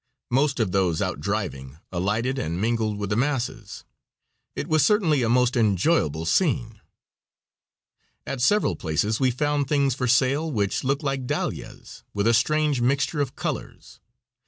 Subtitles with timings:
[0.31, 3.83] Most of those out driving alighted and mingled with the masses,
[4.55, 6.81] it was certainly a most enjoyable scene.
[8.25, 12.81] At several places we found things for sale which looked like dahlias, with a strange
[12.81, 13.99] mixture of colors.